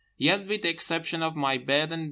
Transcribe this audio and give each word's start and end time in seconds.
Yet 0.17 0.47
with 0.47 0.63
the 0.63 0.69
exception 0.69 1.21
of 1.21 1.35
my 1.35 1.59
bed 1.59 1.91
and 1.91 1.99
B. 1.99 1.99